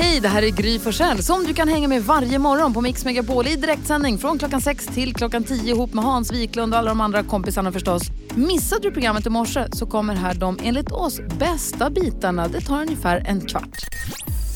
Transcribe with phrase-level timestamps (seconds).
[0.00, 3.04] Hej, det här är Gry Forssell som du kan hänga med varje morgon på Mix
[3.04, 6.88] Megapol i direktsändning från klockan 6 till klockan 10 ihop med Hans Wiklund och alla
[6.88, 8.02] de andra kompisarna förstås.
[8.34, 12.48] Missade du programmet i morse så kommer här de enligt oss bästa bitarna.
[12.48, 13.78] Det tar ungefär en kvart.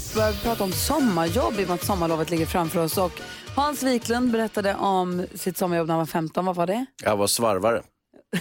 [0.08, 2.98] Vi börjar prata om sommarjobb i och med att sommarlovet ligger framför oss.
[2.98, 3.12] Och
[3.56, 6.44] Hans Wiklund berättade om sitt sommarjobb när han var 15.
[6.44, 6.86] Vad var det?
[7.04, 7.82] Jag var svarvare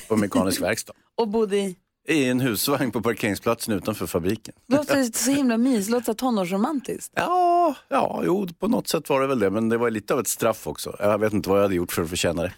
[0.07, 0.93] på mekanisk verkstad.
[1.17, 1.75] Och bodde i...
[2.07, 4.53] I en husvagn på parkeringsplatsen utanför fabriken.
[4.67, 5.87] Det låter så himla mysigt.
[5.87, 7.13] Det låter tonårsromantiskt.
[7.15, 9.49] Ja, ja, jo, på något sätt var det väl det.
[9.49, 10.95] Men det var lite av ett straff också.
[10.99, 12.53] Jag vet inte vad jag hade gjort för att förtjäna det.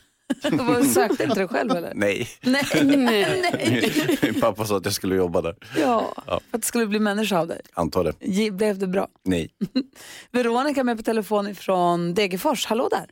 [0.52, 1.92] Var du sökte inte det själv eller?
[1.96, 4.20] Nej, Nej, nej, nej.
[4.22, 5.56] min pappa sa att jag skulle jobba där.
[5.80, 7.62] Ja, för att det skulle bli människa av dig.
[7.74, 8.52] Antar det.
[8.52, 9.08] Blev det bra?
[9.24, 9.50] Nej.
[10.32, 12.66] Veronica är med på telefon från Degerfors.
[12.66, 13.06] Hallå där.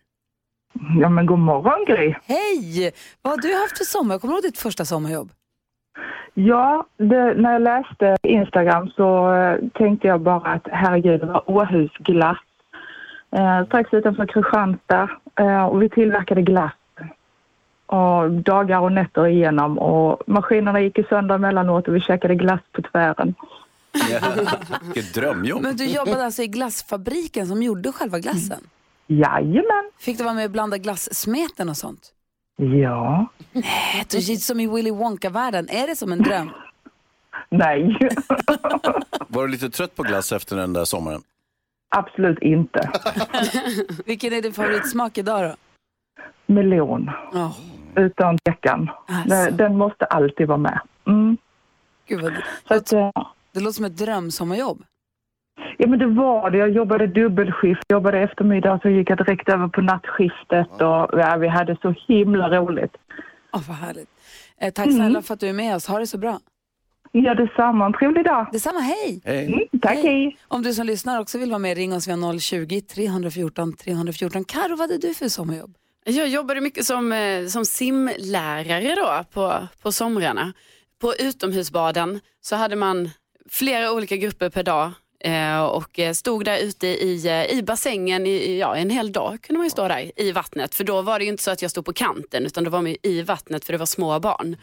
[1.01, 2.15] Ja, men god morgon Gry.
[2.23, 2.91] Hej!
[3.21, 4.19] Vad har du haft för sommar?
[4.19, 5.31] Kommer du ihåg ditt första sommarjobb?
[6.33, 11.49] Ja, det, när jag läste Instagram så eh, tänkte jag bara att herregud, det var
[11.49, 12.37] Åhus glass.
[13.31, 16.73] Eh, strax utanför Kristianstad eh, och vi tillverkade glass.
[17.85, 22.81] Och dagar och nätter igenom och maskinerna gick sönder emellanåt och vi käkade glass på
[22.81, 23.35] tvären.
[24.81, 25.61] Vilket drömjobb.
[25.61, 28.59] Men du jobbade alltså i glassfabriken som gjorde själva glassen?
[29.07, 32.13] Jajamän, Fick du vara med och blanda glassmeten och sånt?
[32.65, 33.61] Ja, Äh,
[34.09, 35.69] Det är som i Willy Wonka-världen.
[35.69, 36.49] Är det som en dröm?
[37.49, 37.97] nej,
[39.27, 41.21] Var du lite trött på glass efter den där sommaren?
[41.95, 42.91] absolut inte.
[44.05, 45.55] Vilken är din favoritsmak idag då?
[46.53, 47.57] Melon, Oh,
[47.95, 48.89] utan tvekan.
[49.07, 49.29] Alltså.
[49.29, 50.79] Den, den måste alltid vara med.
[51.07, 51.37] Mm.
[52.07, 52.33] gud vad,
[52.67, 53.09] Så att, eh,
[53.51, 54.83] det låter som ett drömsommarjobb.
[55.77, 56.57] Ja men det var det.
[56.57, 61.47] Jag jobbade dubbelskift, jobbade eftermiddag så gick jag direkt över på nattskiftet och ja, vi
[61.47, 62.91] hade så himla roligt.
[63.53, 64.09] Åh, vad härligt.
[64.57, 65.87] Eh, tack snälla för att du är med oss.
[65.87, 66.39] Ha det så bra.
[67.11, 68.47] Ja detsamma, en trevlig dag.
[68.51, 69.21] Detsamma, hej!
[69.25, 69.45] Hej.
[69.45, 70.37] Mm, tack hej.
[70.47, 74.43] Om du som lyssnar också vill vara med, ring oss via 020-314 314.
[74.45, 75.75] Karo, vad hade du för sommarjobb?
[76.05, 80.53] Jag jobbade mycket som, eh, som simlärare då på, på somrarna.
[81.01, 83.09] På utomhusbaden så hade man
[83.49, 84.91] flera olika grupper per dag
[85.71, 89.57] och eh, stod där ute i, eh, i bassängen i, ja, en hel dag kunde
[89.57, 90.75] man ju stå där i vattnet.
[90.75, 92.81] För då var det ju inte så att jag stod på kanten utan då var
[92.81, 94.57] man i vattnet för det var små barn.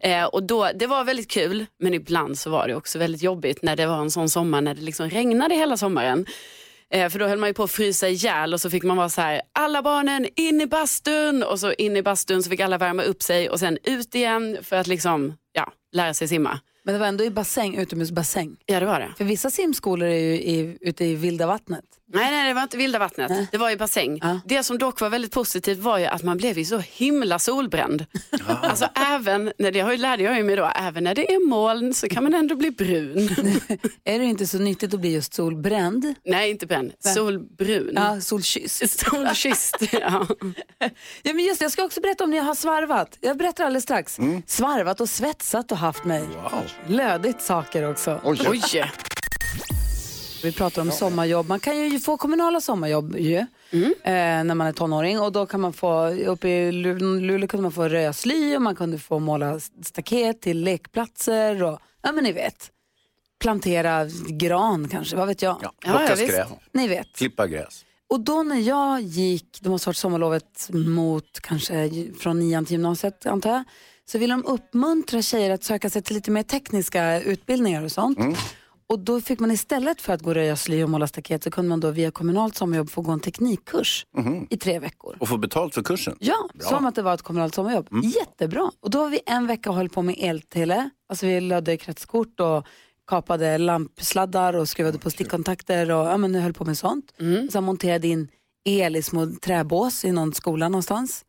[0.00, 3.62] Eh, och då, det var väldigt kul men ibland så var det också väldigt jobbigt
[3.62, 6.26] när det var en sån sommar när det liksom regnade hela sommaren.
[6.90, 9.08] Eh, för då höll man ju på att frysa ihjäl och så fick man vara
[9.08, 12.78] så här, alla barnen in i bastun och så in i bastun så fick alla
[12.78, 16.60] värma upp sig och sen ut igen för att liksom, ja, lära sig simma.
[16.84, 18.56] Men det var ändå i bassäng, utomhusbassäng.
[18.66, 19.08] Ja det var det.
[19.18, 21.84] För vissa simskolor är ju i, ute i vilda vattnet.
[22.12, 23.32] Nej, nej, det var inte vilda vattnet.
[23.52, 24.18] Det var i bassäng.
[24.22, 24.40] Ja.
[24.44, 28.06] Det som dock var väldigt positivt var ju att man blev ju så himla solbränd.
[28.62, 31.94] Alltså även, när det har ju- lärde jag mig då, även när det är moln
[31.94, 33.28] så kan man ändå bli brun.
[34.04, 36.14] Är det inte så nyttigt att bli just solbränd?
[36.24, 37.92] nej, inte bränd, solbrun.
[37.94, 39.00] Ja, solkysst.
[39.10, 40.26] Solkysst, ja.
[41.22, 43.18] Ja, men just det, jag ska också berätta om när jag har svarvat.
[43.20, 44.18] Jag berättar alldeles strax.
[44.46, 46.24] Svarvat och svetsat och haft mig.
[46.86, 48.20] Lödigt saker också.
[48.24, 48.38] Oj.
[50.42, 51.48] Vi pratar om sommarjobb.
[51.48, 53.46] Man kan ju få kommunala sommarjobb ju, eh,
[54.44, 55.20] när man är tonåring.
[55.20, 58.62] Och då kan man få, uppe i Lu- Luleå kunde man få röja sly och
[58.62, 62.70] man kunde få måla staket till lekplatser och ja men ni vet.
[63.40, 65.56] Plantera gran kanske, vad vet jag.
[65.62, 66.32] Ja, Ja, plocka ja, visst.
[66.32, 67.16] skräp, Ni vet.
[67.16, 67.84] klippa gräs.
[68.08, 72.72] Och då när jag gick, det måste ha varit sommarlovet mot kanske från nian till
[72.72, 73.64] gymnasiet antar jag,
[74.12, 78.18] så ville de uppmuntra tjejer att söka sig till lite mer tekniska utbildningar och sånt.
[78.88, 81.50] Och då fick man istället för att gå och röja sly och måla staket så
[81.50, 84.06] kunde man då via kommunalt sommarjobb få gå en teknikkurs
[84.50, 85.16] i tre veckor.
[85.20, 86.16] Och få betalt för kursen.
[86.20, 87.88] Ja, som att det var ett kommunalt sommarjobb.
[88.02, 88.70] Jättebra.
[88.80, 90.90] Och då var vi en vecka och höll på med eltele.
[91.08, 92.66] Alltså vi lödde kretskort och
[93.06, 97.12] kapade lampsladdar och skruvade på stickkontakter och ja, men höll på med sånt.
[97.46, 98.28] Och sen monterade in
[98.64, 101.24] el i små träbås i någon skola någonstans.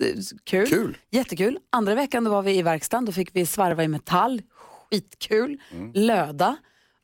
[0.00, 0.66] Är Kul.
[0.66, 0.98] Kul.
[1.10, 1.58] Jättekul.
[1.70, 3.04] Andra veckan då var vi i verkstaden.
[3.04, 4.42] Då fick vi svarva i metall.
[4.90, 5.60] Skitkul.
[5.94, 6.56] Löda.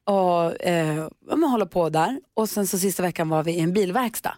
[0.05, 1.09] Och eh,
[1.51, 2.21] hålla på där.
[2.35, 4.35] Och sen så sista veckan var vi i en bilverkstad.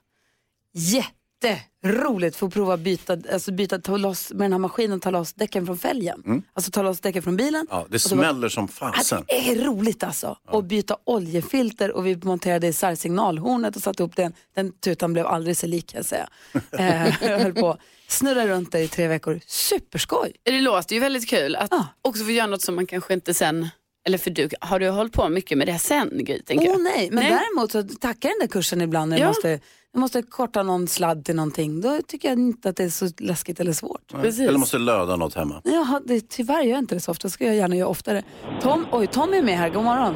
[1.48, 5.32] Jätteroligt för att prova byta, alltså byta, ta loss med den här maskinen, ta loss
[5.32, 6.42] däcken från fälgen.
[6.54, 7.66] Alltså ta loss däcken från bilen.
[7.70, 9.24] Ja, det så bara- smäller som fasen.
[9.28, 10.36] Ja, det är roligt alltså.
[10.48, 14.32] Och byta oljefilter och vi monterade isär signalhornet och satte upp den.
[14.54, 16.28] Den tutan blev aldrig så lik kan jag säga.
[16.78, 17.78] eh, jag höll på
[18.08, 19.40] snurra runt där i tre veckor.
[19.46, 20.32] Superskoj.
[20.42, 21.72] Det låter ju väldigt kul att
[22.02, 23.68] också få göra något som man kanske inte sen,
[24.04, 26.40] eller för du, har du hållit på mycket med det sen Gry?
[26.50, 26.80] Åh jag?
[26.80, 29.22] nej, men däremot så tackar den där kursen ibland när Ja.
[29.22, 29.48] jag, måste,
[29.92, 31.80] jag måste korta någon sladd till någonting.
[31.80, 34.12] Då tycker jag inte att det är så läskigt eller svårt.
[34.24, 35.60] Eller måste löda något hemma.
[35.64, 38.22] Jaha, det, tyvärr gör jag inte det så ofta, det ska jag gärna göra oftare.
[38.62, 40.14] Tom, oj, Tom är med här, god morgon.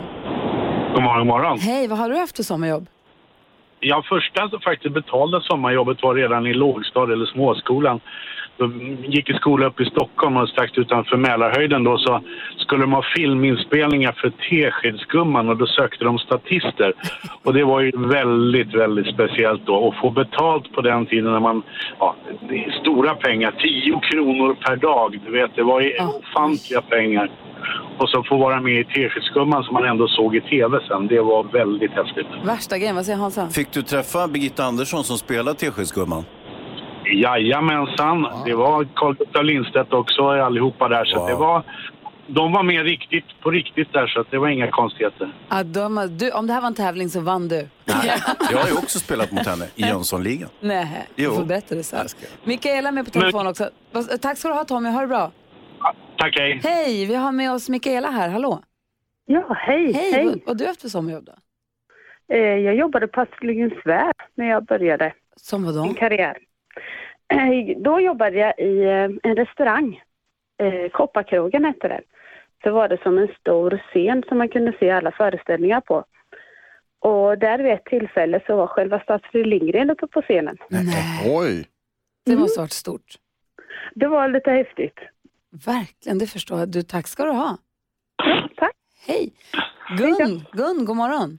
[0.95, 1.59] God morgon, god morgon.
[1.59, 2.87] Hej, vad har du haft för sommarjobb?
[3.81, 8.01] Ja, första som faktiskt betalda sommarjobbet var redan i lågstad eller småskolan.
[8.59, 8.73] Då
[9.09, 12.21] gick i skola upp i Stockholm och strax utanför Mälarhöjden då så
[12.57, 16.93] skulle de ha filminspelningar för Teskedsgumman och då sökte de statister.
[17.43, 21.41] Och det var ju väldigt, väldigt speciellt då att få betalt på den tiden när
[21.41, 21.63] man,
[21.99, 22.17] ja,
[22.49, 25.21] det är stora pengar, 10 kronor per dag.
[25.27, 27.31] Du vet, det var ju ofantliga pengar.
[27.99, 31.21] Och så få vara med i Teskedsgumman som man ändå såg i tv sen, det
[31.21, 32.27] var väldigt häftigt.
[32.45, 33.49] Värsta grejen, vad säger Hansa?
[33.49, 36.25] Fick du träffa Birgitta Andersson som spelar Teskedsgumman?
[37.15, 41.05] Jajamensan, det var Carl Gustaf Lindstedt också allihopa där.
[41.05, 41.29] Så Wow.
[41.29, 41.63] det var,
[42.27, 45.33] de var med riktigt, på riktigt där så att det var inga konstigheter.
[45.51, 47.69] Ja, de, du, om det här var en tävling så vann du.
[48.53, 50.49] Jag har ju också spelat mot henne i Jönssonligan.
[50.61, 51.31] Nej, du Jo.
[51.31, 52.07] får berätta det sen.
[52.45, 53.71] Mikaela med på telefon också.
[53.93, 55.31] Vad- Tack ska du ha Tommy, ha det bra.
[56.19, 56.61] Tack, hej.
[56.65, 58.61] Hej, vi har med oss Mikaela här, hallå.
[59.27, 59.93] Ja, hej.
[59.93, 60.25] Hej, hej.
[60.25, 61.33] Vad, vad har du haft för sommarjobb då?
[62.35, 65.95] Eh, jag jobbade på Astrid Lindgrens Värld när jag började Som min vadå?
[65.95, 66.37] karriär.
[67.77, 70.03] Då jobbade jag i eh, en restaurang.
[70.63, 72.01] Eh, Kopparkrogen hette det.
[72.65, 76.05] Så var det som en stor scen som man kunde se alla föreställningar på.
[77.01, 80.57] Och där vid ett tillfälle så var själva Astrid Lindgren uppe på scenen.
[80.69, 81.67] Nej, Oj.
[82.25, 83.15] det måste ha varit stort.
[83.95, 84.99] Det var lite häftigt.
[85.67, 86.69] Verkligen, det förstår jag.
[86.69, 87.59] Du, tack ska du ha.
[88.57, 88.73] Tack.
[89.07, 89.33] Hej.
[89.99, 91.39] Gun, Gun, god morgon.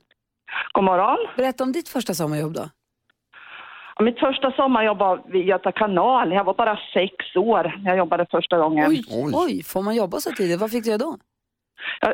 [0.74, 1.18] God morgon.
[1.38, 2.69] Berätta om ditt första sommarjobb då.
[3.97, 6.31] Ja, Mitt första sommarjobb var vid Göta kanal.
[6.33, 8.89] Jag var bara sex år när jag jobbade första gången.
[8.89, 9.03] Oj,
[9.33, 10.59] oj, får man jobba så tidigt?
[10.59, 11.17] Vad fick du göra då?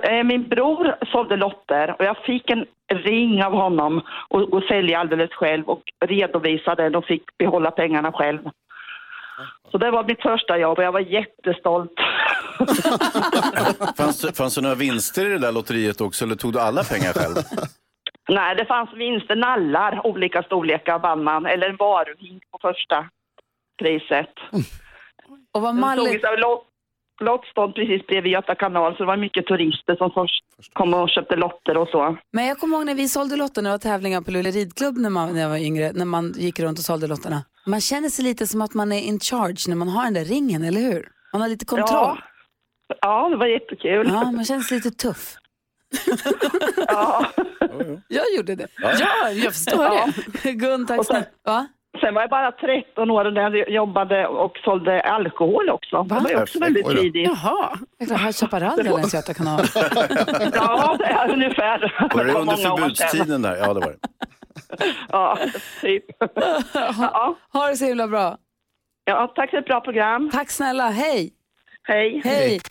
[0.04, 5.00] Eh, Min bror sålde lotter och jag fick en ring av honom och, och sälja
[5.00, 8.40] alldeles själv och redovisa den och fick behålla pengarna själv.
[9.72, 11.92] Så det var mitt första jobb och jag var jättestolt.
[13.98, 17.14] Fanns, fanns det några vinster i det där lotteriet också eller tog du alla pengar
[17.14, 17.36] själv?
[18.34, 23.10] Nej, det fanns vinster, nallar, olika storlekar vann man, eller en varuhink på första
[23.80, 24.34] priset.
[25.54, 26.06] Och vad Malin...
[26.06, 26.68] stod så lott,
[27.22, 30.44] lott stod precis bredvid Göta kanal så det var mycket turister som först
[30.74, 32.18] kom och köpte lotter och så.
[32.32, 34.98] Men jag kommer ihåg när vi sålde lotter när det var tävlingar på Luleå ridklubb
[34.98, 37.44] när, man, när jag var yngre, när man gick runt och sålde lotterna.
[37.66, 40.26] Man känner sig lite som att man är in charge när man har den där
[40.26, 41.10] ringen, eller hur?
[41.34, 41.90] Man har lite kontroll.
[41.90, 42.18] Ja,
[43.02, 44.08] ja det var jättekul.
[44.08, 45.36] Ja, man känner sig lite tuff.
[46.88, 47.26] Ja.
[48.08, 48.68] Jag gjorde det.
[48.82, 49.90] Ja, jag förstår
[50.44, 50.52] det.
[50.52, 51.26] Gun, tack snälla.
[51.46, 51.68] Va?
[52.02, 56.04] Sen var jag bara 13 år när jag jobbade och sålde alkohol också.
[56.04, 57.28] Det var ju också väldigt tidigt.
[57.28, 57.78] Jaha.
[58.00, 59.60] High Chaparral längs Göta kanal.
[60.54, 62.10] Ja, det är ungefär.
[62.16, 63.56] Var det under förbudstiden där?
[63.56, 63.98] Ja, det var det.
[65.12, 65.38] Ja,
[65.82, 66.06] typ.
[66.74, 67.36] Ja.
[67.54, 68.38] Ha det så himla bra.
[69.06, 70.30] ja, tack för ett bra program.
[70.34, 71.34] Tack snälla, hej.
[71.84, 72.22] Hej.
[72.24, 72.62] Hej.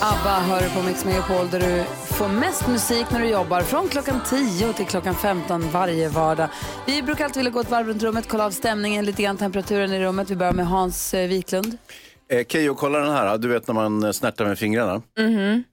[0.00, 1.84] ABBA hör du på Mix Megapol där du
[2.14, 6.48] får mest musik när du jobbar från klockan 10 till klockan 15 varje vardag.
[6.86, 9.92] Vi brukar alltid vilja gå ett varv runt rummet, kolla av stämningen, lite grann temperaturen
[9.92, 10.30] i rummet.
[10.30, 11.78] Vi börjar med Hans eh, Wiklund.
[12.30, 13.38] Eh, Keyyo, kolla den här.
[13.38, 15.02] Du vet när man eh, snärtar med fingrarna.
[15.18, 15.64] Mhm.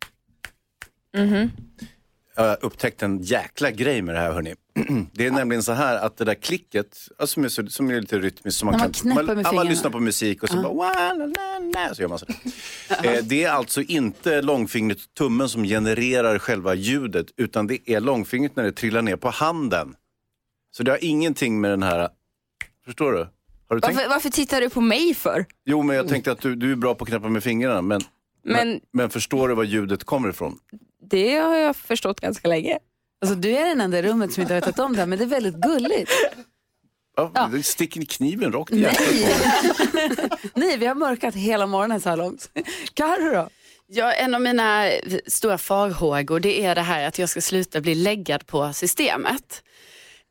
[1.18, 1.52] Mhm.
[2.36, 4.56] Jag upptäckte en jäkla grej med det här hörni.
[5.12, 8.02] Det är nämligen så här att det där klicket, alltså som, är, så, som är
[8.02, 8.60] lite rytmiskt.
[8.60, 11.26] Som När man knäpper med ja, man lyssnar på musik och så bara "Wa, la,
[11.26, 12.26] la, la", så gör man så.
[13.04, 18.00] eh, det är alltså inte långfingret och tummen som genererar själva ljudet utan det är
[18.00, 19.96] långfingret när det trillar ner på handen.
[20.72, 22.10] Så det har ingenting med den här,
[22.86, 23.18] förstår du?
[23.70, 23.96] Har du tänkt?
[23.96, 25.46] Varför, varför tittar du på mig för?
[25.66, 28.02] Jo, men jag tänkte att du, du är bra på att knäppa med fingrarna men,
[28.44, 30.58] men, Men- men förstår du var ljudet kommer ifrån?
[31.10, 32.80] Det har jag förstått ganska länge.
[33.24, 35.18] Alltså, du är den enda i rummet som inte har vetat om det här, men
[35.18, 36.12] det är väldigt gulligt.
[37.16, 40.40] Ja, Det sticker kniven rakt i hjärtat.
[40.54, 42.50] Nej, vi har mörkat hela morgonen så här långt.
[42.94, 43.50] Carro då?
[43.88, 44.90] Ja, en av mina
[45.28, 49.64] stora farhågor det är det här att jag ska sluta bli läggad på systemet.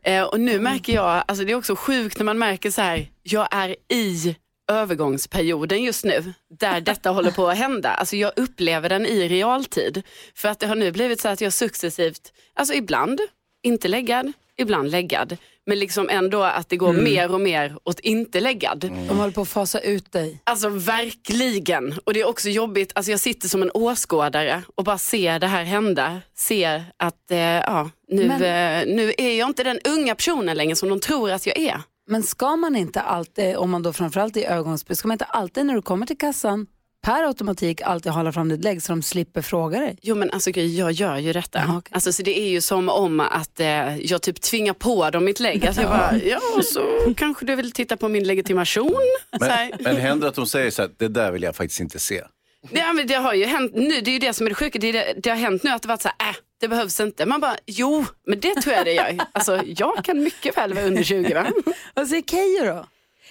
[0.05, 3.11] Eh, och nu märker jag, alltså det är också sjukt när man märker så här,
[3.23, 4.37] jag är i
[4.73, 7.91] övergångsperioden just nu, där detta håller på att hända.
[7.91, 10.03] Alltså jag upplever den i realtid.
[10.35, 13.21] För att det har nu blivit så att jag successivt, alltså ibland
[13.63, 15.37] inte läggad, ibland läggad.
[15.67, 17.05] Men liksom ändå att det går Mm.
[17.05, 18.79] mer och mer åt inte läggad.
[19.09, 20.41] De håller på att fasa ut dig.
[20.45, 21.99] Alltså verkligen.
[22.05, 25.47] Och det är också jobbigt, alltså jag sitter som en åskådare och bara ser det
[25.47, 26.21] här hända.
[26.35, 28.43] Ser att eh, ja, nu, Men-
[28.89, 31.83] eh, nu är jag inte den unga personen längre som de tror att jag är.
[32.13, 35.67] Men ska man inte alltid, om man då framförallt är ögonspel, ska man inte alltid
[35.67, 36.67] när du kommer till kassan
[37.03, 39.99] per automatik alltid hålla fram ditt lägg så de slipper fråga dig?
[40.03, 41.83] Jo men alltså gud, jag gör ju detta.
[41.91, 45.41] Alltså, så det är ju som om att eh, jag typ tvingar på dem mitt
[45.41, 45.67] lägg.
[45.67, 49.01] Att jag bara, ja så kanske du vill titta på min legitimation.
[49.41, 52.23] Men, men händer att de säger så här, det där vill jag faktiskt inte se.
[52.71, 54.79] Ja, men det har ju hänt nu, det är ju det som är det sjuka.
[54.79, 57.01] Det, är det, det har hänt nu att det varit så här, äh, det behövs
[57.01, 57.27] inte.
[57.27, 59.19] Man bara, jo, men det tror jag det gör.
[59.33, 61.47] Alltså, jag kan mycket väl vara under 20 va?
[61.95, 62.87] Vad säger Keyyo då?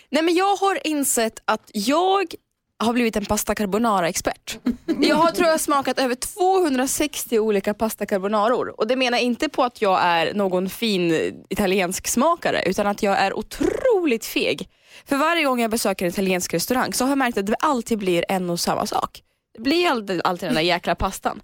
[0.09, 2.35] Nej, men jag har insett att jag
[2.79, 4.59] har blivit en pasta carbonara-expert.
[5.01, 9.63] Jag har tror jag smakat över 260 olika pasta carbonaror och det menar inte på
[9.63, 11.11] att jag är någon fin
[11.50, 14.69] italiensk smakare utan att jag är otroligt feg.
[15.05, 17.97] För varje gång jag besöker en italiensk restaurang så har jag märkt att det alltid
[17.97, 19.21] blir en och samma sak.
[19.53, 21.41] Det blir alltid, alltid den där jäkla pastan.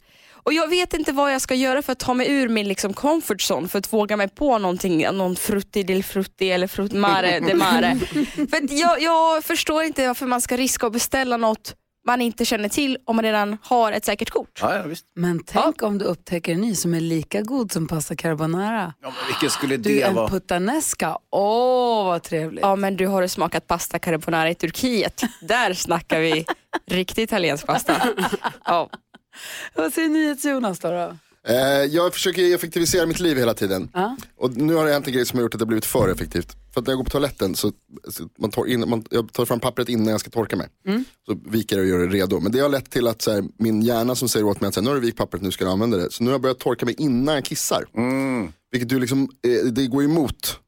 [0.47, 2.93] Och jag vet inte vad jag ska göra för att ta mig ur min liksom
[2.93, 7.39] comfort zone för att våga mig på någonting, någon frutti del frutti eller frutt mare
[7.39, 7.95] de mare.
[8.35, 11.75] för att jag, jag förstår inte varför man ska riska att beställa något
[12.05, 14.59] man inte känner till om man redan har ett säkert kort.
[14.61, 15.05] Ja, ja, visst.
[15.15, 18.93] Men tänk om du upptäcker en ny som är lika god som pasta carbonara.
[19.01, 20.27] Ja, men vilken skulle Du, det en vara?
[20.29, 21.17] puttanesca.
[21.31, 22.61] Åh, vad trevligt.
[22.61, 25.21] Ja men du har du smakat pasta carbonara i Turkiet.
[25.41, 26.45] Där snackar vi
[26.91, 28.01] riktig italiensk pasta.
[28.65, 28.89] Ja.
[29.75, 30.91] Vad säger NyhetsJonas då?
[30.91, 31.17] då?
[31.47, 33.89] Eh, jag försöker effektivisera mitt liv hela tiden.
[34.37, 36.09] Och nu har det hänt en grej som har gjort att det har blivit för
[36.09, 36.55] effektivt.
[36.73, 37.71] För att när jag går på toaletten så,
[38.09, 40.67] så man tar in, man, jag tar fram pappret innan jag ska torka mig.
[41.25, 42.39] Så viker jag och gör det redo.
[42.39, 44.73] Men det har lett till att så här, min hjärna som säger åt mig att
[44.73, 46.11] så här, nu har du vikt pappret, nu ska du använda det.
[46.11, 47.85] Så nu har jag börjat torka mig innan jag kissar.
[48.71, 50.59] Vilket du liksom, eh, det går emot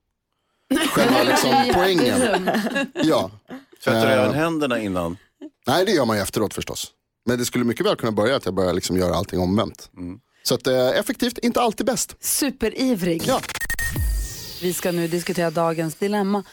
[0.92, 2.50] själva liksom, poängen.
[2.94, 3.32] Ja.
[3.84, 5.18] Tvättar du Eh, även händerna innan?
[5.68, 6.92] Nej det gör man ju efteråt förstås.
[7.26, 9.92] Men det skulle mycket väl kunna börja att jag börjar liksom göra allting omvänt.
[10.44, 12.16] Så att eh, effektivt, inte alltid bäst.
[12.20, 13.24] Superivrig.
[13.28, 13.42] Ja.
[14.62, 16.44] Vi ska nu diskutera dagens dilemma.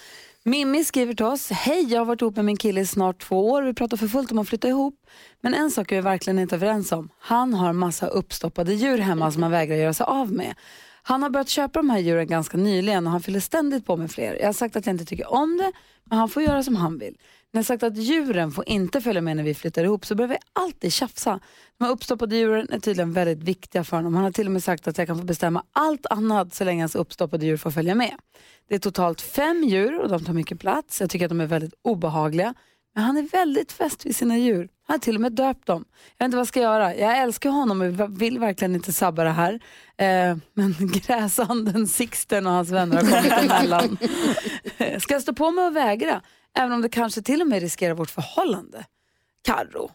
[0.42, 1.50] Mimmi skriver till oss.
[1.50, 3.62] Hej, jag har varit ihop med min kille i snart två år.
[3.62, 4.94] Vi pratar för fullt om att flytta ihop.
[5.40, 7.08] Men en sak är vi verkligen inte överens om.
[7.18, 10.54] Han har massa uppstoppade djur hemma som han vägrar göra sig av med.
[11.02, 14.11] Han har börjat köpa de här djuren ganska nyligen och han fyller ständigt på med
[14.11, 14.35] fler.
[14.40, 15.73] Jag har sagt att jag inte tycker om det,
[16.04, 17.14] men han får göra som han vill.
[17.57, 20.15] När jag har sagt att djuren får inte följa med när vi flyttar ihop så
[20.15, 21.41] börjar vi alltid tjafsa.
[21.79, 24.15] De här uppstoppade djuren är tydligen väldigt viktiga för honom.
[24.15, 26.83] Han har till och med sagt att jag kan få bestämma allt annat så länge
[26.83, 28.15] hans uppstoppade djur får följa med.
[28.69, 31.01] Det är totalt fem djur och de tar mycket plats.
[31.01, 32.55] Jag tycker att de är väldigt obehagliga.
[32.95, 34.69] Men han är väldigt fäst vid sina djur.
[34.87, 35.85] Han har till och med döpt dem.
[36.17, 36.97] Jag vet inte vad jag ska göra.
[36.97, 39.53] Jag älskar honom och vill verkligen inte sabba det här.
[39.97, 40.75] Eh, men
[41.07, 43.99] gräsanden Sixten och hans vänner har kommit emellan.
[45.01, 46.23] ska jag stå på mig och vägra?
[46.57, 48.85] Även om det kanske till och med riskerar vårt förhållande.
[49.47, 49.91] Karro,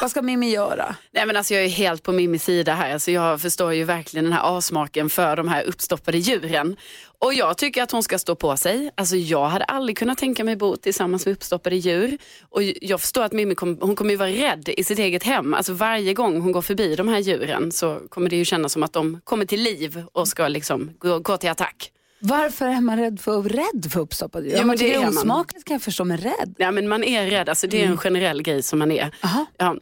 [0.00, 0.96] vad ska Mimmi göra?
[1.12, 2.92] Nej, men alltså, jag är helt på Mimmis sida här.
[2.92, 6.76] Alltså, jag förstår ju verkligen den här avsmaken för de här uppstoppade djuren.
[7.18, 8.90] Och jag tycker att hon ska stå på sig.
[8.94, 12.18] Alltså, jag hade aldrig kunnat tänka mig bo tillsammans med uppstoppade djur.
[12.42, 15.54] Och jag förstår att Mimmi kom, hon kommer ju vara rädd i sitt eget hem.
[15.54, 18.82] Alltså, varje gång hon går förbi de här djuren så kommer det ju kännas som
[18.82, 21.92] att de kommer till liv och ska liksom gå, gå till attack.
[22.18, 24.56] Varför är man rädd för, rädd för uppstoppade djur?
[24.56, 26.54] Ja, men det är osmakligt kan jag förstå, men rädd?
[26.58, 29.10] Ja, men man är rädd, alltså, det är en generell grej som man är.
[29.58, 29.76] Ja.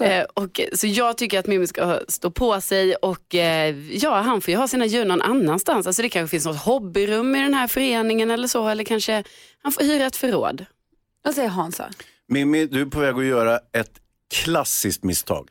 [0.00, 4.40] Eh, och, så jag tycker att Mimmi ska stå på sig och eh, ja, han
[4.40, 5.86] får ju ha sina djur någon annanstans.
[5.86, 9.24] Alltså, det kanske finns något hobbyrum i den här föreningen eller så, eller kanske
[9.62, 10.64] han får hyra ett förråd.
[11.24, 11.90] Vad säger Hansa?
[12.28, 13.92] Mimmi, du är på väg att göra ett
[14.34, 15.48] klassiskt misstag.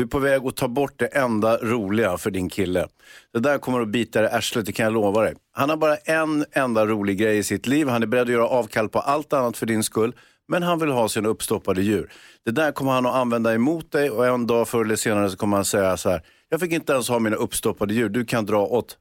[0.00, 2.88] Du är på väg att ta bort det enda roliga för din kille.
[3.32, 5.34] Det där kommer att bita dig i arslet, det kan jag lova dig.
[5.52, 7.88] Han har bara en enda rolig grej i sitt liv.
[7.88, 10.12] Han är beredd att göra avkall på allt annat för din skull.
[10.48, 12.12] Men han vill ha sina uppstoppade djur.
[12.44, 15.36] Det där kommer han att använda emot dig och en dag förr eller senare så
[15.36, 16.22] kommer han säga så här.
[16.48, 18.98] Jag fick inte ens ha mina uppstoppade djur, du kan dra åt.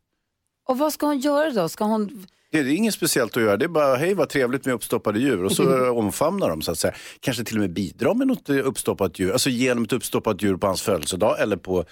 [0.70, 1.70] Och vad ska hon göra då?
[1.70, 2.26] Ska hon...
[2.52, 5.44] Det är inget speciellt att göra, det är bara hej vad trevligt med uppstoppade djur
[5.44, 6.94] och så omfamna dem så att säga.
[7.20, 10.68] Kanske till och med bidra med något uppstoppat djur, alltså genom ett uppstoppat djur på
[10.68, 11.86] hans födelsedag eller på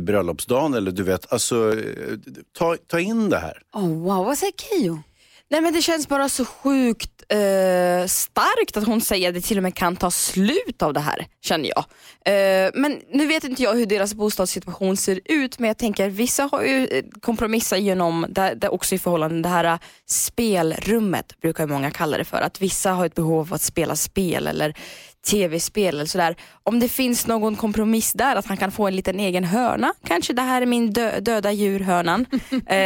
[0.00, 2.18] bröllopsdagen eller du vet, alltså eh,
[2.58, 3.62] ta, ta in det här.
[3.72, 4.98] Oh, wow, vad säger Keyyo?
[5.50, 9.56] Nej men det känns bara så sjukt eh, starkt att hon säger att det till
[9.56, 11.84] och med kan ta slut av det här, känner jag.
[12.24, 16.48] Eh, men nu vet inte jag hur deras bostadssituation ser ut, men jag tänker vissa
[16.52, 21.64] har ju eh, kompromissat genom, det, det också i förhållande, det här eh, spelrummet brukar
[21.64, 22.40] ju många kalla det för.
[22.40, 24.74] Att vissa har ett behov av att spela spel eller
[25.30, 26.36] tv-spel eller sådär.
[26.62, 29.94] Om det finns någon kompromiss där, att han kan få en liten egen hörna.
[30.06, 32.26] Kanske det här är min dö döda djurhörnan.
[32.66, 32.76] eh,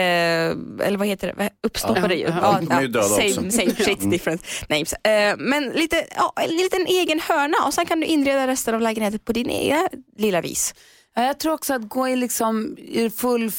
[0.87, 1.51] eller vad heter det?
[1.63, 2.21] Uppstoppade Ja.
[2.21, 2.35] djur.
[2.43, 4.11] Ja, de är ju döda same, same shit, Mm.
[4.11, 4.93] different names.
[4.93, 8.81] Eh, men lite, ja, en liten egen hörna och sen kan du inreda resten av
[8.81, 10.75] lägenheten på din egen lilla vis.
[11.15, 13.51] Ja, jag tror också att gå i, liksom, i full,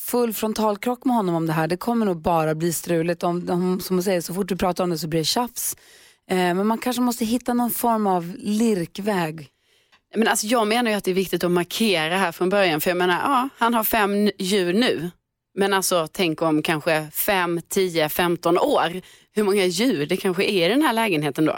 [0.00, 3.22] full frontalkrock med honom om det här, det kommer nog bara bli struligt.
[3.22, 5.76] Om, om, som man säger, så fort du pratar om det så blir det tjafs.
[6.30, 9.48] Eh, men man kanske måste hitta någon form av lirkväg.
[10.14, 12.80] Men alltså, jag menar ju att det är viktigt att markera här från början.
[12.80, 15.10] För jag menar, ja, han har fem djur nu.
[15.54, 19.00] Men alltså tänk om kanske fem, tio, femton år.
[19.34, 21.56] Hur många djur det kanske är i den här lägenheten då?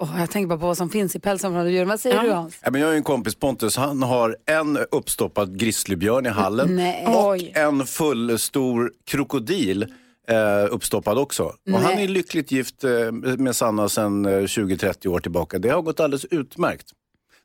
[0.00, 1.84] Oh, jag tänker bara på vad som finns i pälsområdet djur.
[1.84, 2.22] Vad säger Ja.
[2.22, 2.58] du Hans?
[2.62, 6.76] Ja, men jag har ju en kompis Pontus, han har en uppstoppad grizzlybjörn i hallen
[6.76, 7.06] Nej.
[7.06, 7.52] och Oj.
[7.54, 9.86] en full stor krokodil
[10.28, 11.42] eh, uppstoppad också.
[11.44, 11.82] Och Nej.
[11.82, 15.58] han är lyckligt gift eh, med Sanna sedan eh, 20-30 år tillbaka.
[15.58, 16.86] Det har gått alldeles utmärkt.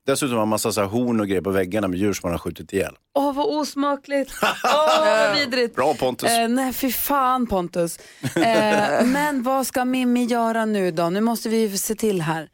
[0.06, 2.32] Dessutom har han massa så här horn och grejer på väggarna med djur som han
[2.34, 2.96] har skjutit ihjäl.
[3.16, 4.32] Åh, vad osmakligt.
[4.64, 5.76] Åh, vad vidrigt.
[5.76, 6.32] Bra Pontus.
[6.32, 8.00] Eh, nej, fy fan Pontus.
[8.36, 11.10] Eh, men vad ska Mimmi göra nu då?
[11.10, 12.50] Nu måste vi se till här.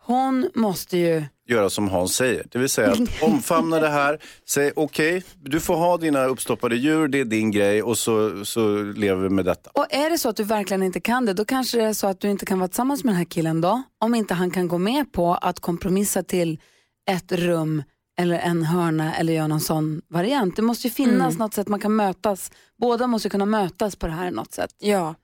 [0.00, 1.24] Hon måste ju...
[1.48, 4.18] Göra som Hans säger, det vill säga att omfamna det här.
[4.48, 8.82] Säg okej, du får ha dina uppstoppade djur, det är din grej och så, så
[8.82, 9.70] lever vi med detta.
[9.74, 12.06] Och är det så att du verkligen inte kan det, då kanske det är så
[12.06, 13.82] att du inte kan vara tillsammans med den här killen då.
[14.00, 16.60] Om inte han kan gå med på att kompromissa till
[17.10, 17.82] ett rum
[18.18, 20.56] eller en hörna eller göra någon sån variant.
[20.56, 22.50] Det måste ju finnas något sätt man kan mötas.
[22.80, 24.70] Båda måste kunna mötas på det här något sätt.
[24.78, 25.14] Ja.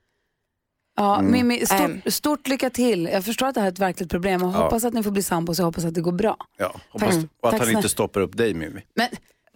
[0.97, 1.31] Ja, Mm.
[1.31, 3.05] Mimmi, stort, stort lycka till.
[3.13, 4.57] Jag förstår att det här är ett verkligt problem och Ja.
[4.63, 6.37] hoppas att ni får bli sambos och hoppas att det går bra.
[6.57, 7.25] Ja, hoppas, Tack.
[7.41, 7.79] och att Tack han snälla.
[7.79, 8.81] inte stoppar upp dig Mimmi.
[8.95, 9.07] Men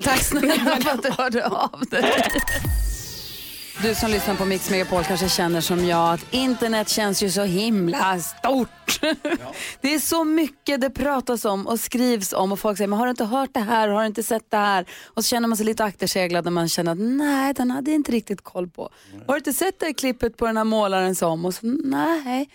[0.04, 2.14] tack snälla för att du hörde av dig.
[3.78, 7.44] Du som lyssnar på Mix Megapol kanske känner som jag att internet känns ju så
[7.44, 8.70] himla stort.
[9.82, 13.06] Det är så mycket det pratas om och skrivs om och folk säger, men har
[13.06, 14.86] du inte hört det här, har du inte sett det här?
[15.06, 17.96] Och så känner man sig lite akterseglad när man känner att nej, den hade jag
[17.96, 18.90] inte riktigt koll på.
[19.28, 21.46] Har du inte sett det här klippet på den här målaren som?
[21.46, 22.50] Och så, nej,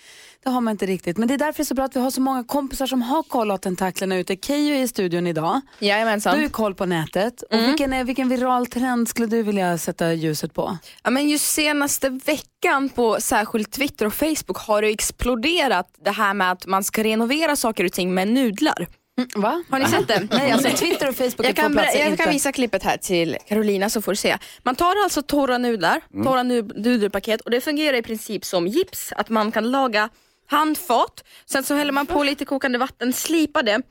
[0.45, 1.17] det har man inte riktigt.
[1.19, 3.03] Men det är därför det är så bra att vi har så många kompisar som
[3.03, 4.37] har koll åt tentaklerna ute.
[4.37, 5.61] Keyyo är i studion idag.
[5.79, 6.37] Jajamensan.
[6.37, 7.43] Du har koll på nätet.
[7.43, 10.79] Och vilken, är, vilken viral trend skulle du vilja sätta ljuset på?
[11.03, 16.35] Ja, men just senaste veckan på särskilt Twitter och Facebook har det exploderat det här
[16.35, 18.89] med att man ska renovera saker och ting med nudlar.
[19.35, 19.63] Va?
[19.71, 20.29] Har ni sett det?
[20.37, 22.97] Nej, alltså Twitter och Facebook jag kan, ber- platser, jag inte- kan visa klippet här
[22.97, 24.37] till Carolina så får du se.
[24.63, 26.27] Man tar alltså torra nudlar, Mm.
[26.27, 29.13] torra nu- nudelpaket och det fungerar i princip som gips.
[29.17, 30.09] Att man kan laga
[30.47, 33.83] handfat, sen så häller man på lite kokande vatten, slipar det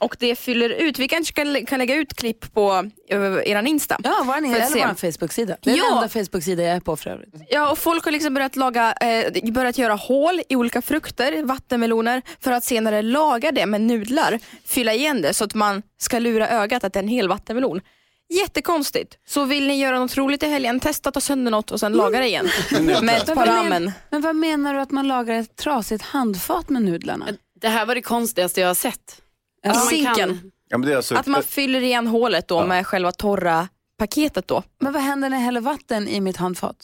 [0.00, 0.98] och det fyller ut.
[0.98, 2.72] Vi kanske kan, kan lägga ut klipp på
[3.14, 3.96] uh, eran Insta.
[4.04, 5.56] Ja, vår, eller vår Facebook-sida.
[5.62, 5.84] Det är Ja.
[5.84, 7.34] den enda Facebook-sida jag är på för övrigt.
[7.48, 12.22] Ja, och folk har liksom börjat, laga, eh, börjat göra hål i olika frukter, vattenmeloner,
[12.40, 16.48] för att senare laga det med nudlar, fylla igen det så att man ska lura
[16.48, 17.80] ögat att det är en hel vattenmelon.
[18.28, 19.18] Jättekonstigt.
[19.26, 22.20] Så vill ni göra något roligt i helgen, testa ta sönder något och sen laga
[22.20, 22.48] det igen.
[22.70, 23.68] med ett Men par vad ramen.
[23.84, 27.26] men, men vad menar du att man lagar ett trasigt handfat med nudlarna?
[27.60, 29.22] Det här var det konstigaste jag har sett.
[29.66, 30.52] Alltså, kan- Sinken.
[30.68, 34.48] Ja, men det är alltså Att man fyller igen hålet då med själva torra paketet
[34.48, 34.62] då.
[34.80, 36.76] Men vad händer när jag häller vatten i mitt handfat?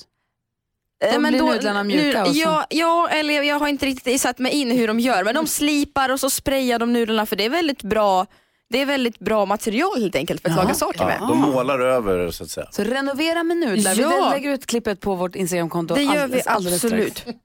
[1.01, 2.40] Då Eh, blir nudlarna mjuka och så.
[2.40, 5.35] ja, ja, eller jag, jag har inte riktigt satt mig in hur de gör, men
[5.35, 8.27] de slipar och så sprayar de nudlarna för det är väldigt bra
[8.71, 10.65] det är väldigt bra material helt enkelt för att Jaha.
[10.65, 11.17] laga saker med.
[11.21, 12.67] ja, de målar över så att säga.
[12.71, 13.95] Så renovera med nudlar.
[13.95, 14.31] Vi Ja.
[14.31, 17.19] lägger ut klippet på vårt Instagramkonto Det gör vi alldeles, absolut.
[17.19, 17.39] strax.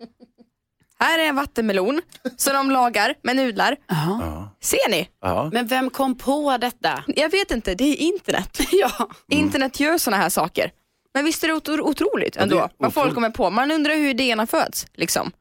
[1.00, 2.02] Här är en vattenmelon
[2.38, 3.76] som de lagar med nudlar.
[3.88, 4.20] Jaha.
[4.22, 4.50] Ja.
[4.62, 5.10] Ser ni?
[5.22, 5.50] Ja.
[5.54, 7.04] Men vem kom på detta?
[7.08, 8.60] Jag vet inte, det är internet.
[8.72, 9.10] ja.
[9.30, 10.72] Internet gör såna här saker.
[11.14, 13.50] Men visst är det otro- otroligt ändå, det är vad folk kommer på.
[13.50, 14.88] Man undrar hur idéerna föds.
[14.94, 15.32] Liksom.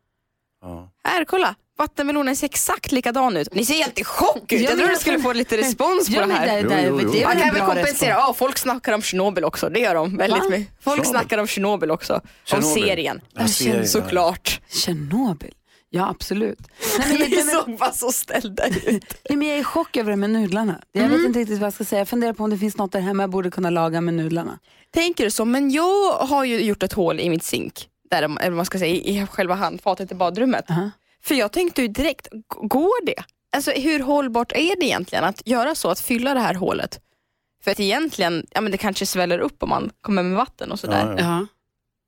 [0.63, 0.89] Ja.
[1.05, 1.55] Här, kolla.
[1.83, 3.55] Vattenmelonen ser exakt likadan ut.
[3.55, 4.61] Ni ser helt i chock ut.
[4.61, 6.47] Ja, Jag trodde du skulle få lite respons på Ja, det men här.
[6.63, 7.13] det, det, Jo, jo, jo.
[7.13, 8.09] det är Man kan väl kompensera.
[8.11, 10.49] Ja, folk snackar om Tjernobyl också, det gör de väldigt Va?
[10.51, 10.73] mycket.
[10.81, 11.11] Folk Tjernobyl?
[11.11, 12.15] snackar om Tjernobyl också.
[12.15, 12.83] Om Tjernobyl?
[12.83, 13.21] serien.
[13.35, 13.87] Ja, serien, ja.
[13.87, 14.61] Såklart.
[14.69, 15.53] Tjernobyl.
[15.95, 16.59] Ja, absolut.
[16.99, 18.85] Nej, men, Ni såg bara så ställda ut.
[19.29, 20.81] nej, men jag är i chock över det med nudlarna.
[20.93, 21.17] Jag Mm.
[21.17, 22.01] vet inte riktigt vad jag ska säga.
[22.01, 24.59] Jag funderar på om det finns något där hemma jag borde kunna laga med nudlarna.
[24.95, 28.41] Tänker du så, men jag har ju gjort ett hål i mitt zink, där, eller
[28.51, 30.71] vad man ska säga, i i själva handfatet i badrummet.
[30.71, 30.91] Aha.
[31.25, 33.25] För jag tänkte ju direkt, går det?
[33.57, 37.01] Alltså hur hållbart är det egentligen att göra så, att fylla det här hålet?
[37.65, 40.81] För att egentligen, ja men det kanske sväller upp om man kommer med vatten och
[40.81, 41.15] sådär.
[41.19, 41.47] Ja, ja.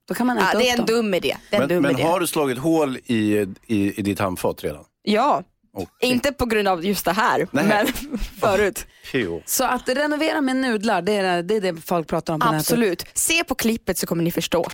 [0.08, 1.36] Då kan man äta Ja, det är en dum idé.
[1.50, 2.02] Det är en Men, dum men idé.
[2.02, 4.84] har du slagit hål i, i, i ditt handfat redan?
[5.02, 5.42] Ja,
[5.76, 6.10] Okej.
[6.10, 7.64] inte på grund av just det här, Nej.
[7.64, 7.86] men
[8.40, 8.86] förut.
[9.12, 9.42] Pio.
[9.46, 12.60] Så att renovera med nudlar, det är det, är det folk pratar om på nätet.
[12.60, 13.06] Absolut.
[13.14, 14.66] Se på klippet så kommer ni förstå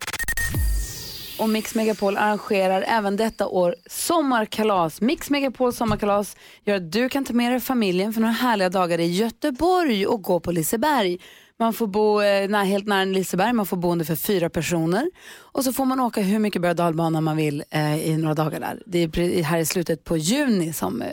[1.41, 5.01] och Mix Megapol arrangerar även detta år sommarkalas.
[5.01, 9.01] Mix Megapol sommarkalas gör att du kan ta med dig familjen för några härliga dagar
[9.01, 11.19] i Göteborg och gå på Liseberg.
[11.59, 15.73] Man får bo eh, helt nära Liseberg, man får boende för fyra personer och så
[15.73, 18.83] får man åka hur mycket berg och dalbana man vill eh, i några dagar där.
[18.87, 21.09] Det är här i slutet på juni som eh,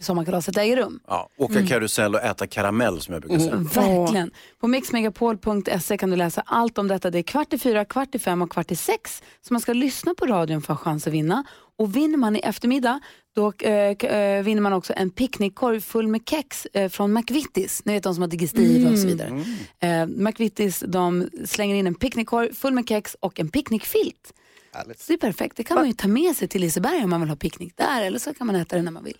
[0.00, 1.00] sommarkalaset äger rum.
[1.06, 1.66] Ja, åka Mm.
[1.66, 3.56] karusell och äta karamell som jag brukar säga.
[3.56, 4.30] Verkligen.
[4.60, 7.10] På mixmegapol.se kan du läsa allt om detta.
[7.10, 9.22] Det är kvart i fyra, kvart i fem och kvart i sex.
[9.42, 11.44] Så man ska lyssna på radion för att ha chans att vinna.
[11.78, 13.00] Och vinner man i eftermiddag,
[13.34, 17.84] då eh, vinner man också en picknickkorg full med kex eh, från McVittys.
[17.84, 19.44] Ni vet de som har digestive och så vidare.
[19.80, 24.32] Eh, McVittys de slänger in en picknickkorg full med kex och en picknickfilt.
[24.72, 25.56] Så det är perfekt.
[25.56, 28.02] Det kan man ju ta med sig till Liseberg om man vill ha picknick där
[28.02, 29.16] eller så kan man äta det när man vill.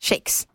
[0.00, 0.46] Kex.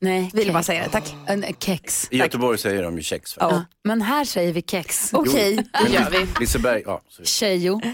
[0.00, 0.52] Nej, Vill kex.
[0.52, 1.14] bara säga det, tack.
[1.26, 2.08] En, kex.
[2.10, 3.36] I Göteborg säger de ju kex.
[3.40, 3.64] Ja.
[3.84, 5.12] Men här säger vi kex.
[5.14, 6.26] Okej, Jo, det gör vi.
[6.40, 7.00] Liseberg, ja.
[7.24, 7.80] Tjejo.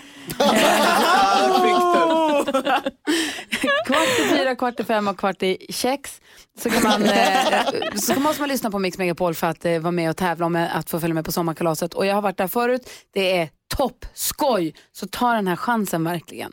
[3.87, 6.21] kvart i fyra, kvart i fem och kvart i kex.
[6.59, 9.91] Så, kan man, eh, så måste man lyssna på Mix Megapol för att eh, vara
[9.93, 11.95] med och tävla om eh, att få följa med på sommarkalaset.
[11.95, 12.91] Och jag har varit där förut.
[13.15, 14.75] Det är toppskoj.
[14.93, 16.53] Så ta den här chansen verkligen.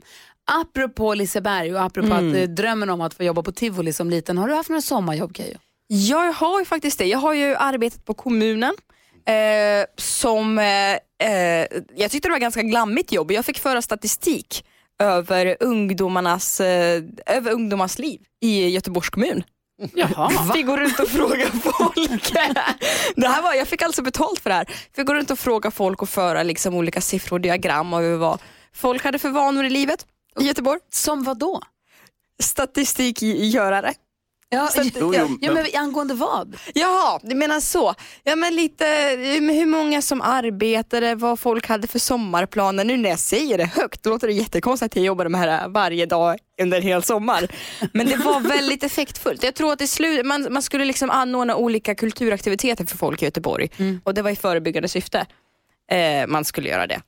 [0.52, 2.30] Apropå Liseberg och apropå Mm.
[2.30, 4.38] att, eh, drömmen om att få jobba på tivoli som liten.
[4.38, 5.58] Har du haft några sommarjobb Keyyo?
[5.88, 7.06] Jag har ju faktiskt det.
[7.06, 8.74] Jag har ju arbetat på kommunen
[9.28, 10.94] eh, som, eh,
[11.30, 13.32] eh, jag tyckte det var ganska glammigt jobb.
[13.32, 14.66] Jag fick föra statistik
[15.04, 19.44] över ungdomarnas, eh, över ungdomars liv i Göteborgs kommun.
[19.94, 20.30] Jaha.
[20.54, 22.34] Fick gå runt och fråga folk.
[23.16, 24.66] det här var, jag fick alltså betalt för det här.
[24.96, 28.40] Fick gå runt och fråga folk och föra liksom olika siffror och diagram över vad
[28.74, 30.06] folk hade för vanor i livet
[30.40, 30.80] i Göteborg.
[30.92, 31.62] Som vad då?
[32.56, 33.94] Statistikgörare.
[34.50, 36.58] Ja, att- Jo, jo, ja, men- angående vad?
[36.74, 37.94] Jaha, du menar så.
[38.24, 39.18] Ja men lite eh,
[39.54, 42.86] hur många som arbetade, vad folk hade för sommarplaner.
[42.86, 45.52] Nu när jag säger det högt, då låter det jättekonstigt att jag jobbade med det
[45.52, 47.48] här varje dag under en hel sommar.
[47.94, 49.44] Men det var väldigt effektfullt.
[49.44, 53.26] Jag tror att i slut, man, man skulle liksom anordna olika kulturaktiviteter för folk i
[53.26, 53.70] Göteborg
[54.04, 55.26] och det var i förebyggande syfte.
[55.92, 57.02] Eh, man skulle göra det.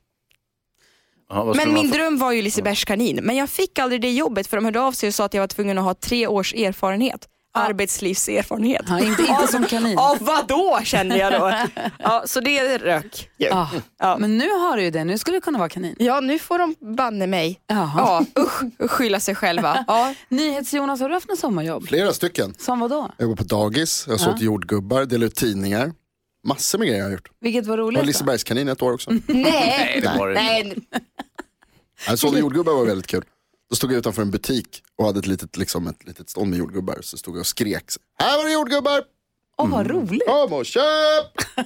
[1.30, 3.20] Ja, ska Men min dröm var ju Lisebergs kanin.
[3.24, 5.42] Men jag fick aldrig det jobbet för de hörde av sig och sa att jag
[5.42, 7.28] var tvungen att ha tre års erfarenhet.
[7.54, 8.86] Arbetslivserfarenhet.
[8.88, 9.94] Ja, inte, inte som kanin.
[9.98, 11.54] Ja vadå kände jag då.
[12.00, 13.30] Ja, så det rök.
[13.38, 13.70] Ja.
[14.00, 14.18] Ja.
[14.20, 15.96] Men nu har du ju det, nu skulle du kunna vara kanin.
[16.00, 19.86] Ja nu får de banne mig ja, usch, skylla sig själva.
[19.88, 20.14] Ja.
[20.30, 21.88] NyhetsJonas, har du haft något sommarjobb?
[21.88, 22.54] Flera stycken.
[22.58, 23.12] Som vad då?
[23.18, 25.92] Jag jobbar på dagis, jag har sålt jordgubbar, delat ut tidningar.
[26.44, 27.30] Massor med grejer jag har gjort.
[27.42, 28.06] Vilket var Jag var roligt?
[28.06, 29.12] Lisebergskanin ett år också.
[29.12, 30.82] Nej, Nej, det var det inte.
[30.92, 31.02] nej.
[32.08, 33.24] Jag sålde jordgubbar var väldigt kul.
[33.70, 36.60] Då stod jag utanför en butik och hade ett litet, liksom, ett litet stånd med
[36.60, 36.98] jordgubbar.
[37.02, 37.84] Så stod jag och skrek.
[38.20, 39.02] Här var det jordgubbar!
[39.60, 40.28] Åh, vad roligt.
[40.28, 40.84] Kom och köp!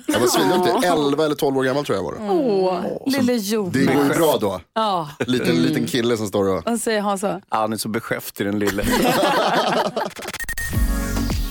[0.08, 2.12] Jag var svinduktig, 11 eller 12 år gammal tror jag var.
[2.14, 2.20] det.
[2.22, 3.74] Åh, lille Det Jonas.
[3.74, 4.62] går ju bra då.
[4.74, 6.64] Ja, Liten, liten kille som står och...
[6.66, 7.42] vad säger Hansa?
[7.50, 8.84] Han är så beskäftig den lille.